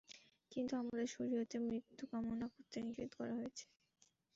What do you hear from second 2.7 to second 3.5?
নিষেধ করা